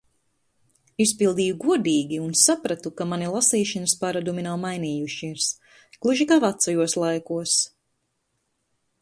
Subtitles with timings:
[1.03, 5.51] Izpildīju godīgi un sapratu, ka mani lasīšanas paradumi nav mainījušies.
[6.07, 7.57] Gluži kā vecajos laikos.